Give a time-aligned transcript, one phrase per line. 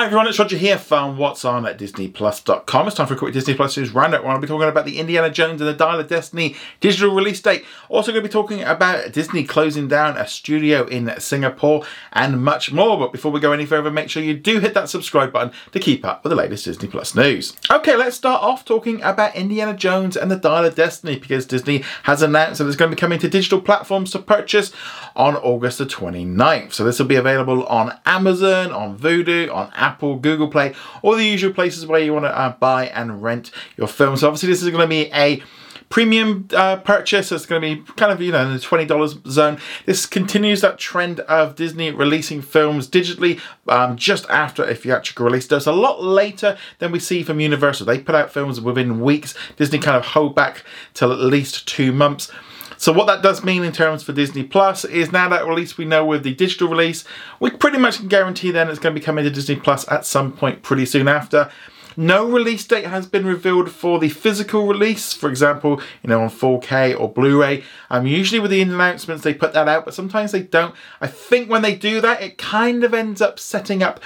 [0.00, 2.86] Hi everyone, it's Roger here from What's On at DisneyPlus.com.
[2.86, 4.24] It's time for a quick Disney Plus news roundup.
[4.24, 7.66] I'll be talking about the Indiana Jones and the Dial of Destiny digital release date.
[7.90, 11.84] Also going to be talking about Disney closing down a studio in Singapore
[12.14, 12.98] and much more.
[12.98, 15.78] But before we go any further, make sure you do hit that subscribe button to
[15.78, 17.54] keep up with the latest Disney Plus news.
[17.70, 21.84] Okay, let's start off talking about Indiana Jones and the Dial of Destiny because Disney
[22.04, 24.72] has announced that it's going to be coming to digital platforms to purchase
[25.14, 26.72] on August the 29th.
[26.72, 31.24] So this will be available on Amazon, on Vudu, on Apple, Google Play, all the
[31.24, 34.20] usual places where you want to uh, buy and rent your films.
[34.20, 35.42] So obviously, this is going to be a
[35.90, 37.30] premium uh, purchase.
[37.30, 39.58] It's going to be kind of, you know, in the $20 zone.
[39.84, 45.46] This continues that trend of Disney releasing films digitally um, just after a theatrical release.
[45.46, 47.86] Does a lot later than we see from Universal.
[47.86, 49.34] They put out films within weeks.
[49.56, 50.64] Disney kind of hold back
[50.94, 52.30] till at least two months.
[52.80, 55.84] So what that does mean in terms for Disney Plus is now that release we
[55.84, 57.04] know with the digital release,
[57.38, 60.06] we pretty much can guarantee then it's going to be coming to Disney Plus at
[60.06, 61.50] some point pretty soon after.
[61.94, 66.30] No release date has been revealed for the physical release, for example, you know, on
[66.30, 67.64] 4K or Blu-ray.
[67.90, 70.74] Um, usually with the announcements they put that out, but sometimes they don't.
[71.02, 74.00] I think when they do that, it kind of ends up setting up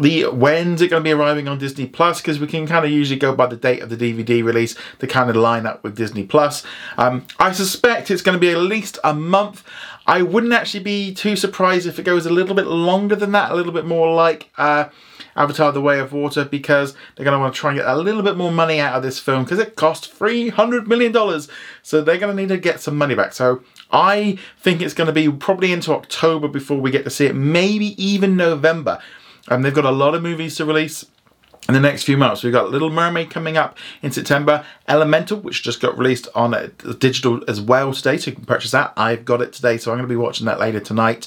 [0.00, 2.90] the when's it going to be arriving on Disney Plus because we can kind of
[2.90, 5.96] usually go by the date of the DVD release to kind of line up with
[5.96, 6.64] Disney Plus.
[6.96, 9.64] Um, I suspect it's going to be at least a month.
[10.06, 13.52] I wouldn't actually be too surprised if it goes a little bit longer than that,
[13.52, 14.88] a little bit more like uh,
[15.36, 17.96] Avatar The Way of Water because they're going to want to try and get a
[17.96, 21.12] little bit more money out of this film because it cost $300 million.
[21.82, 23.32] So they're going to need to get some money back.
[23.32, 27.26] So I think it's going to be probably into October before we get to see
[27.26, 29.00] it, maybe even November.
[29.48, 31.04] And they've got a lot of movies to release
[31.68, 32.42] in the next few months.
[32.42, 36.50] We've got Little Mermaid coming up in September, Elemental, which just got released on
[36.98, 38.92] digital as well today, so you can purchase that.
[38.94, 41.26] I've got it today, so I'm going to be watching that later tonight.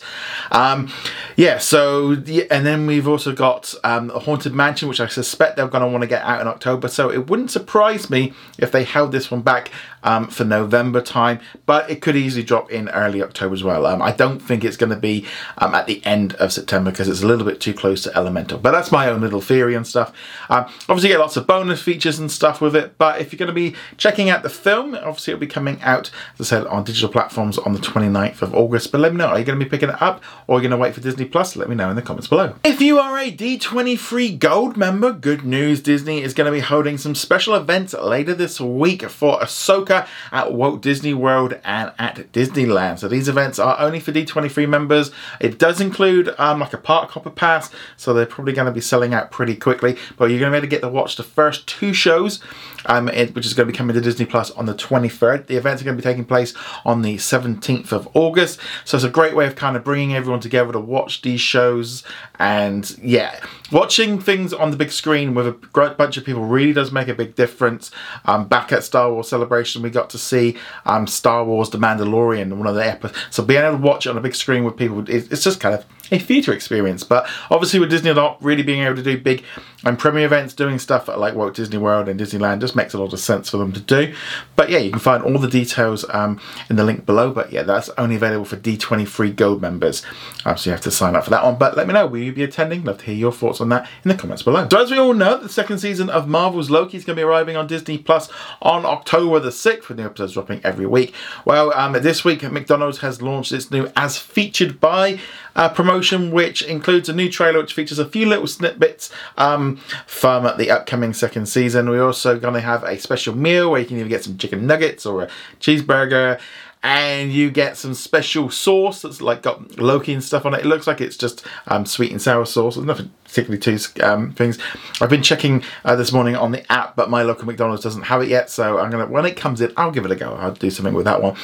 [0.52, 0.94] Um,
[1.36, 5.68] yeah, so, and then we've also got um, a Haunted Mansion, which I suspect they're
[5.68, 8.84] going to want to get out in October, so it wouldn't surprise me if they
[8.84, 9.72] held this one back
[10.04, 13.88] um, for November time, but it could easily drop in early October as well.
[13.88, 15.26] Um, I don't think it's going to be
[15.58, 18.60] um, at the end of September because it's a little bit too close to Elemental,
[18.60, 20.14] but that's my own little theory and stuff.
[20.50, 23.40] Um, obviously, you get lots of bonus features and stuff with it, but if you're
[23.40, 26.68] going to be checking out the film, obviously it'll be coming out, as I said,
[26.68, 28.92] on digital platforms on the 29th of August.
[28.92, 30.70] But let me know, are you going to be picking it up or are you
[30.70, 31.56] going to wait for Disney Plus?
[31.56, 32.56] Let me know in the comments below.
[32.64, 36.98] If you are a D23 Gold member, good news, Disney is going to be holding
[36.98, 43.00] some special events later this week for Ahsoka at Walt Disney World and at Disneyland.
[43.00, 45.12] So these events are only for D23 members.
[45.40, 48.82] It does include um, like a park hopper pass, so they're probably going to be
[48.82, 49.98] selling out pretty quickly.
[50.18, 52.42] But you're going to be able to get to watch the first two shows,
[52.86, 55.48] um, which is going to be coming to Disney Plus on the 23rd.
[55.48, 56.54] The events are going to be taking place
[56.86, 58.60] on the 17th of August.
[58.86, 62.04] So it's a great way of kind of bringing everyone together to watch these shows.
[62.40, 63.40] And yeah,
[63.72, 67.08] watching things on the big screen with a great bunch of people really does make
[67.08, 67.92] a big difference.
[68.26, 72.56] Um, back at Star Wars Celebration, we got to see um, Star Wars The Mandalorian,
[72.58, 73.20] one of the episodes.
[73.32, 75.76] So being able to watch it on a big screen with people, it's just kind
[75.76, 77.04] of a theatre experience.
[77.04, 79.44] But obviously, with Disney not really being able to do big
[79.84, 83.14] and premiere events, doing stuff like Walt Disney World and Disneyland just makes a lot
[83.14, 84.14] of sense for them to do.
[84.56, 86.40] But yeah, you can find all the details um,
[86.70, 87.32] in the link below.
[87.32, 90.04] But yeah, that's only available for D23 Gold members.
[90.44, 91.58] Um, so you have to sign up for that one.
[91.58, 92.84] But let me know, will you be attending?
[92.84, 94.68] Love to hear your thoughts on that in the comments below.
[94.70, 97.24] So as we all know, the second season of Marvel's Loki is going to be
[97.24, 98.30] arriving on Disney Plus
[98.62, 101.14] on October the 6th, with new episodes dropping every week.
[101.46, 105.20] Well, um, this week, McDonald's has launched its new As Featured By
[105.56, 110.58] uh, promotion, which includes a new trailer which features a few little snippets um, from
[110.58, 111.90] the upcoming second season.
[111.90, 114.68] We're also going to have a special meal where you can either get some chicken
[114.68, 115.30] nuggets or a
[115.60, 116.40] cheeseburger
[116.86, 120.60] and you get some special sauce that's like got Loki and stuff on it.
[120.60, 122.76] It looks like it's just um, sweet and sour sauce.
[122.76, 124.60] There's nothing particularly too um, things.
[125.02, 128.22] I've been checking uh, this morning on the app, but my local McDonald's doesn't have
[128.22, 128.52] it yet.
[128.52, 130.36] So I'm gonna when it comes in, I'll give it a go.
[130.36, 131.36] I'll do something with that one.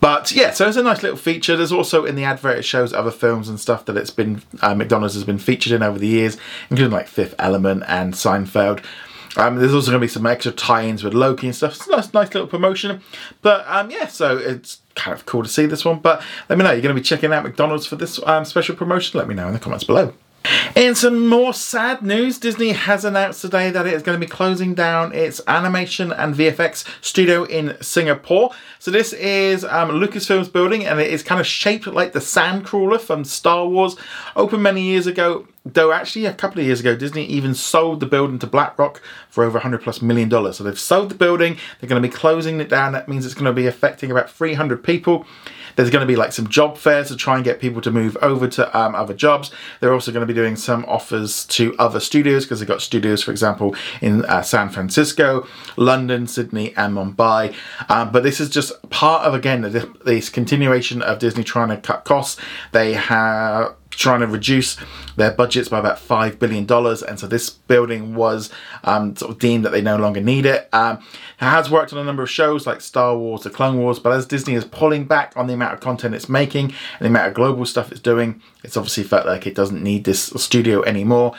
[0.00, 1.56] But yeah, so it's a nice little feature.
[1.56, 4.74] There's also in the advert it shows other films and stuff that it's been uh,
[4.74, 6.36] McDonald's has been featured in over the years,
[6.68, 8.84] including like Fifth Element and Seinfeld.
[9.36, 11.76] Um, there's also going to be some extra tie-ins with Loki and stuff.
[11.76, 13.00] It's a nice, nice little promotion.
[13.42, 16.00] But um, yeah, so it's kind of cool to see this one.
[16.00, 18.74] But let me know, you're going to be checking out McDonald's for this um, special
[18.74, 19.18] promotion?
[19.18, 20.14] Let me know in the comments below.
[20.74, 24.30] In some more sad news, Disney has announced today that it is going to be
[24.30, 28.50] closing down its animation and VFX studio in Singapore.
[28.78, 33.00] So this is um, Lucasfilm's building and it is kind of shaped like the Sandcrawler
[33.00, 33.96] from Star Wars.
[34.36, 38.06] Opened many years ago, though actually a couple of years ago, Disney even sold the
[38.06, 40.56] building to BlackRock for over 100 plus million dollars.
[40.56, 42.92] So they've sold the building, they're going to be closing it down.
[42.92, 45.26] That means it's going to be affecting about 300 people.
[45.80, 48.14] There's going to be like some job fairs to try and get people to move
[48.20, 49.50] over to um, other jobs.
[49.80, 53.22] They're also going to be doing some offers to other studios because they've got studios,
[53.22, 55.46] for example, in uh, San Francisco,
[55.78, 57.54] London, Sydney, and Mumbai.
[57.88, 59.62] Um, but this is just part of again
[60.04, 62.38] this continuation of Disney trying to cut costs.
[62.72, 64.76] They have trying to reduce
[65.16, 68.50] their budgets by about five billion dollars, and so this building was
[68.82, 70.68] um, sort of deemed that they no longer need it.
[70.72, 70.96] Um,
[71.40, 74.12] it has worked on a number of shows like Star Wars, The Clone Wars, but
[74.12, 77.28] as Disney is pulling back on the amount of content it's making and the amount
[77.28, 81.34] of global stuff it's doing, it's obviously felt like it doesn't need this studio anymore.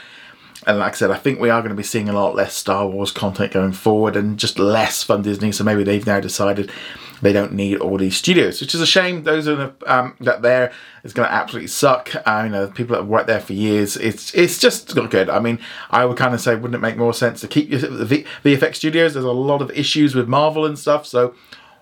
[0.67, 2.53] And like I said, I think we are going to be seeing a lot less
[2.53, 5.51] Star Wars content going forward and just less fun Disney.
[5.51, 6.71] So maybe they've now decided
[7.21, 9.23] they don't need all these studios, which is a shame.
[9.23, 10.71] Those are the, um, that there
[11.03, 12.13] is going to absolutely suck.
[12.27, 15.29] Uh, you know, people that have worked there for years, it's it's just not good.
[15.29, 15.59] I mean,
[15.89, 19.13] I would kind of say, wouldn't it make more sense to keep the VFX studios?
[19.13, 21.35] There's a lot of issues with Marvel and stuff, so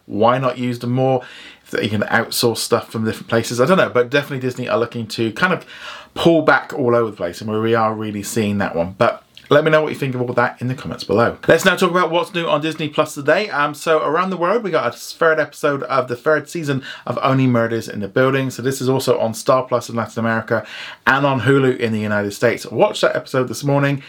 [0.06, 1.24] why not use them more?
[1.72, 3.62] That you can outsource stuff from different places.
[3.62, 5.68] I don't know, but definitely Disney are looking to kind of
[6.16, 8.96] pull back all over the place, and we are really seeing that one.
[8.98, 11.38] But let me know what you think of all that in the comments below.
[11.48, 13.50] Let's now talk about what's new on Disney Plus today.
[13.50, 17.18] Um, so around the world, we got a third episode of the third season of
[17.22, 18.52] Only Murders in the Building.
[18.52, 20.66] So this is also on Star Plus in Latin America
[21.08, 22.66] and on Hulu in the United States.
[22.66, 24.04] Watch that episode this morning.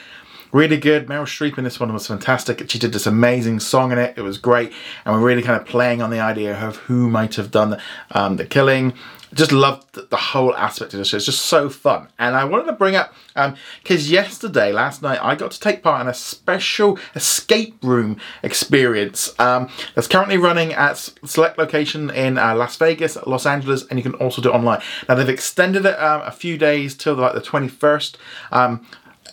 [0.53, 1.07] Really good.
[1.07, 2.69] Meryl Streep in this one was fantastic.
[2.71, 4.15] She did this amazing song in it.
[4.17, 4.73] It was great.
[5.05, 7.83] And we're really kind of playing on the idea of who might have done the,
[8.11, 8.95] um, the killing
[9.33, 11.17] just loved the whole aspect of show.
[11.17, 12.09] It's just so fun.
[12.19, 15.83] And I wanted to bring up, because um, yesterday, last night, I got to take
[15.83, 22.39] part in a special escape room experience um, that's currently running at select location in
[22.39, 24.83] uh, Las Vegas, Los Angeles, and you can also do it online.
[25.09, 28.17] Now, they've extended it um, a few days till like the 21st.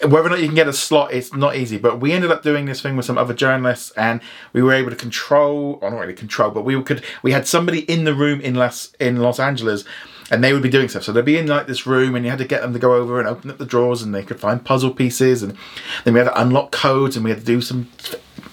[0.01, 1.77] Whether or not you can get a slot, it's not easy.
[1.77, 4.21] But we ended up doing this thing with some other journalists, and
[4.53, 7.03] we were able to control, or not really control, but we could.
[7.23, 9.85] We had somebody in the room in Los in Los Angeles,
[10.29, 11.03] and they would be doing stuff.
[11.03, 12.93] So they'd be in like this room, and you had to get them to go
[12.93, 15.57] over and open up the drawers, and they could find puzzle pieces, and
[16.03, 17.89] then we had to unlock codes, and we had to do some.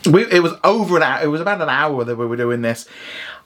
[0.06, 1.22] We, it was over an hour.
[1.22, 2.86] It was about an hour that we were doing this.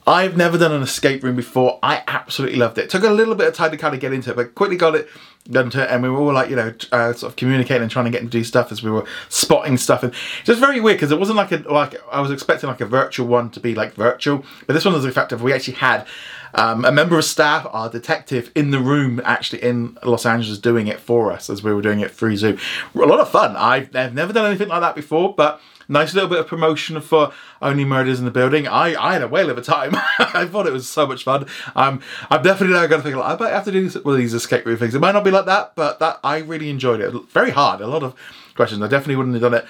[0.09, 1.79] I've never done an escape room before.
[1.83, 2.89] I absolutely loved it.
[2.89, 4.95] Took a little bit of time to kind of get into it, but quickly got
[4.95, 5.07] it
[5.55, 8.07] into it, and we were all like, you know, uh, sort of communicating and trying
[8.07, 10.15] to get to do stuff as we were spotting stuff, and
[10.45, 13.27] just very weird because it wasn't like a like I was expecting like a virtual
[13.27, 15.43] one to be like virtual, but this one was effective.
[15.43, 16.07] We actually had
[16.55, 20.87] um, a member of staff, our detective, in the room actually in Los Angeles doing
[20.87, 22.59] it for us as we were doing it through Zoom.
[22.95, 23.57] A lot of fun.
[23.57, 27.33] I've, I've never done anything like that before, but nice little bit of promotion for
[27.61, 28.69] Only Murders in the Building.
[28.69, 29.93] I, I had a whale of a time.
[30.19, 31.47] I thought it was so much fun.
[31.75, 32.01] Um,
[32.31, 34.35] I'm definitely now going to think, like, I might have to do one of these
[34.35, 34.95] escape room things.
[34.95, 37.13] It might not be like that, but that I really enjoyed it.
[37.31, 37.81] Very hard.
[37.81, 38.15] A lot of
[38.55, 38.83] questions.
[38.83, 39.67] I definitely wouldn't have done it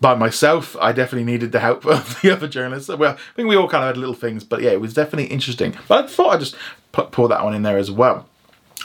[0.00, 0.76] by myself.
[0.80, 2.88] I definitely needed the help of the other journalists.
[2.88, 5.26] Well, I think we all kind of had little things, but yeah, it was definitely
[5.26, 5.76] interesting.
[5.88, 6.56] But I thought I'd just
[6.92, 8.28] put, pour that one in there as well.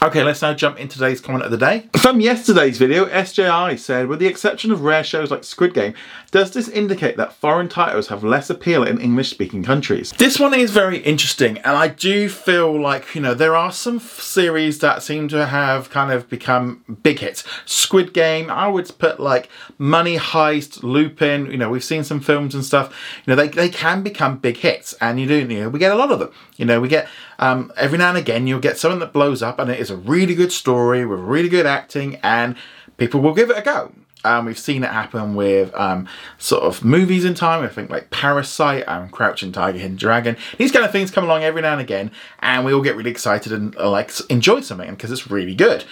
[0.04, 1.88] Okay, let's now jump into today's comment of the day.
[1.98, 5.94] From yesterday's video, SJI said, with the exception of rare shows like Squid Game,
[6.32, 10.12] does this indicate that foreign titles have less appeal in English-speaking countries?
[10.18, 14.00] This one is very interesting, and I do feel like, you know, there are some
[14.00, 17.44] series that seem to have kind of become big hits.
[17.66, 22.56] Squid Game, I would put like Money Heist, Lupin, you know, we've seen some films
[22.56, 22.92] and stuff,
[23.26, 25.92] you know, they, they can become big hits, and you do, you know, we get
[25.92, 26.32] a lot of them.
[26.58, 27.08] You know, we get,
[27.42, 29.98] um, every now and again, you'll get something that blows up, and it is a
[29.98, 32.56] really good story with really good acting, and
[32.98, 33.92] people will give it a go.
[34.24, 36.08] Um, we've seen it happen with um,
[36.38, 37.64] sort of movies in time.
[37.64, 40.38] I think like Parasite and Crouching Tiger, Hidden Dragon.
[40.60, 43.10] These kind of things come along every now and again, and we all get really
[43.10, 45.84] excited and uh, like enjoy something because it's really good.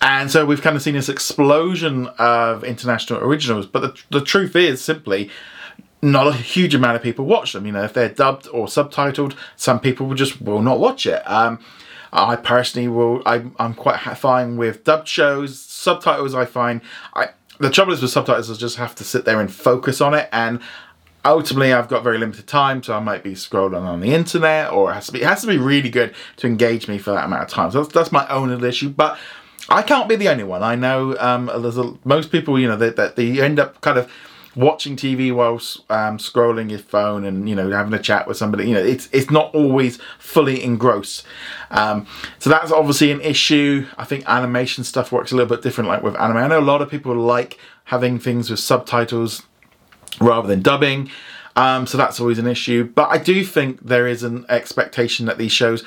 [0.00, 3.66] And so we've kind of seen this explosion of international originals.
[3.66, 5.30] But the, the truth is simply
[6.02, 7.66] not a huge amount of people watch them.
[7.66, 11.22] You know, if they're dubbed or subtitled, some people will just will not watch it.
[11.28, 11.58] Um,
[12.12, 13.22] I personally will.
[13.26, 15.58] I, am quite fine with dubbed shows.
[15.58, 16.80] Subtitles, I find.
[17.14, 20.14] I the trouble is with subtitles, I just have to sit there and focus on
[20.14, 20.60] it, and
[21.24, 24.90] ultimately I've got very limited time, so I might be scrolling on the internet, or
[24.90, 27.24] it has to be it has to be really good to engage me for that
[27.24, 27.70] amount of time.
[27.70, 29.18] So that's, that's my own little issue, but.
[29.68, 30.62] I can't be the only one.
[30.62, 34.08] I know um, a, most people, you know, that they, they end up kind of
[34.56, 38.66] watching TV whilst um, scrolling your phone and you know having a chat with somebody.
[38.66, 41.24] You know, it's it's not always fully engrossed.
[41.70, 42.06] Um,
[42.38, 43.86] so that's obviously an issue.
[43.98, 46.38] I think animation stuff works a little bit different, like with anime.
[46.38, 49.42] I know a lot of people like having things with subtitles
[50.20, 51.10] rather than dubbing.
[51.54, 52.84] Um, so that's always an issue.
[52.84, 55.84] But I do think there is an expectation that these shows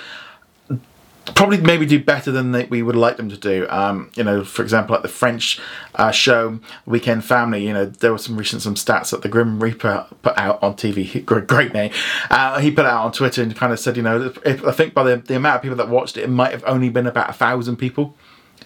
[1.35, 3.67] probably maybe do better than they, we would like them to do.
[3.69, 5.59] Um, you know, for example, like the French
[5.95, 7.65] uh, show Weekend Family.
[7.65, 10.75] You know, there were some recent some stats that the Grim Reaper put out on
[10.75, 11.25] TV.
[11.25, 11.91] Great, name.
[12.29, 14.93] Uh, he put out on Twitter and kind of said, you know, if, I think
[14.93, 17.29] by the, the amount of people that watched it, it might have only been about
[17.29, 18.15] a thousand people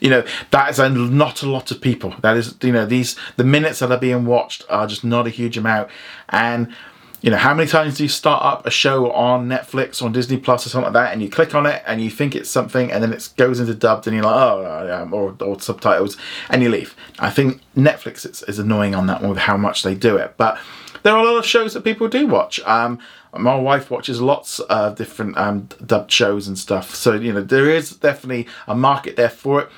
[0.01, 3.15] you know that is a, not a lot of people that is you know these
[3.38, 5.88] the minutes that are being watched are just not a huge amount
[6.29, 6.74] and
[7.23, 10.11] you know, how many times do you start up a show on Netflix or on
[10.11, 12.49] Disney Plus or something like that, and you click on it and you think it's
[12.49, 16.17] something, and then it goes into dubbed, and you're like, oh, or, or subtitles,
[16.49, 16.93] and you leave.
[17.19, 20.33] I think Netflix is, is annoying on that one with how much they do it,
[20.35, 20.59] but
[21.03, 22.59] there are a lot of shows that people do watch.
[22.65, 22.99] Um,
[23.33, 27.69] my wife watches lots of different um, dubbed shows and stuff, so you know there
[27.69, 29.69] is definitely a market there for it.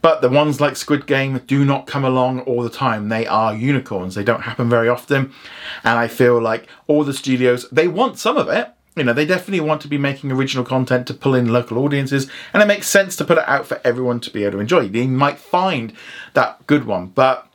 [0.00, 3.08] But the ones like Squid Game do not come along all the time.
[3.08, 4.14] They are unicorns.
[4.14, 5.32] They don't happen very often.
[5.84, 8.68] And I feel like all the studios, they want some of it.
[8.94, 12.28] You know, they definitely want to be making original content to pull in local audiences,
[12.52, 14.86] and it makes sense to put it out for everyone to be able to enjoy.
[14.86, 15.94] They might find
[16.34, 17.48] that good one, but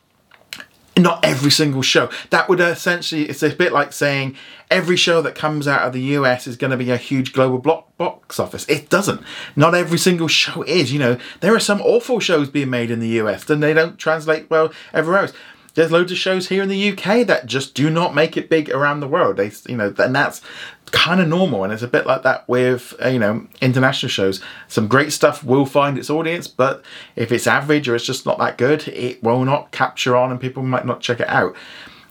[1.04, 2.10] not every single show.
[2.30, 4.36] That would essentially, it's a bit like saying
[4.70, 7.60] every show that comes out of the US is going to be a huge global
[7.60, 8.68] block box office.
[8.68, 9.22] It doesn't.
[9.56, 10.92] Not every single show is.
[10.92, 13.98] You know, there are some awful shows being made in the US, and they don't
[13.98, 15.34] translate well everywhere else.
[15.78, 18.72] There's loads of shows here in the UK that just do not make it big
[18.72, 19.38] around the world.
[19.38, 20.42] They, you know, and that's
[20.88, 24.42] kind of normal and it's a bit like that with uh, you know international shows.
[24.68, 26.84] Some great stuff will find its audience but
[27.16, 30.42] if it's average or it's just not that good it will not capture on and
[30.42, 31.56] people might not check it out.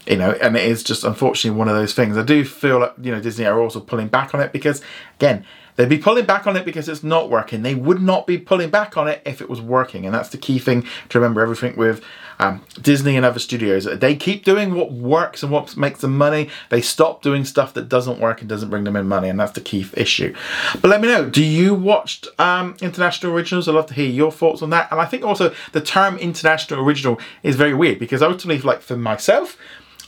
[0.07, 2.17] You know and it is just unfortunately one of those things.
[2.17, 4.81] I do feel like you know disney are also pulling back on it because
[5.17, 5.45] again
[5.77, 7.63] They'd be pulling back on it because it's not working.
[7.63, 10.05] They would not be pulling back on it if it was working.
[10.05, 12.03] And that's the key thing to remember everything with
[12.39, 13.85] um, Disney and other studios.
[13.85, 16.51] They keep doing what works and what makes them money.
[16.71, 19.29] They stop doing stuff that doesn't work and doesn't bring them in money.
[19.29, 20.35] And that's the key issue.
[20.81, 23.69] But let me know, do you watch um, international originals?
[23.69, 24.91] I'd love to hear your thoughts on that.
[24.91, 28.97] And I think also the term international original is very weird because ultimately, like for
[28.97, 29.57] myself,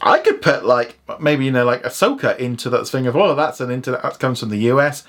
[0.01, 3.61] I could put like maybe you know like Ahsoka into that thing of oh that's
[3.61, 5.05] an inter that comes from the US.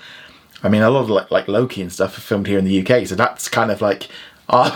[0.62, 2.80] I mean, a lot of like, like Loki and stuff are filmed here in the
[2.80, 4.08] UK, so that's kind of like.
[4.52, 4.68] Uh,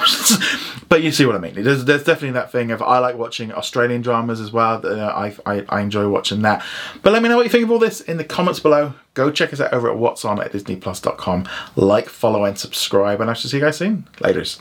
[0.89, 1.55] but you see what I mean.
[1.55, 4.81] There's, there's definitely that thing of I like watching Australian dramas as well.
[4.87, 6.65] Uh, I, I, I enjoy watching that.
[7.03, 8.95] But let me know what you think of all this in the comments below.
[9.15, 11.49] Go check us out over at what's on at disneyplus.com.
[11.75, 13.21] Like, follow, and subscribe.
[13.21, 14.07] And I shall see you guys soon.
[14.19, 14.61] Laters.